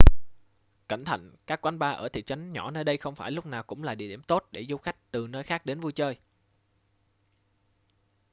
cẩn 0.87 1.05
thận 1.05 1.35
các 1.47 1.61
quán 1.61 1.79
bar 1.79 1.97
ở 1.97 2.09
thị 2.09 2.23
trấn 2.23 2.51
nhỏ 2.53 2.71
nơi 2.71 2.83
đây 2.83 2.97
không 2.97 3.15
phải 3.15 3.31
lúc 3.31 3.45
nào 3.45 3.63
cũng 3.63 3.83
là 3.83 3.95
địa 3.95 4.07
điểm 4.07 4.23
tốt 4.23 4.47
để 4.51 4.65
du 4.69 4.77
khách 4.77 5.11
từ 5.11 5.27
nơi 5.27 5.43
khác 5.43 5.65
đến 5.65 5.79
vui 5.79 5.91
chơi 5.91 6.17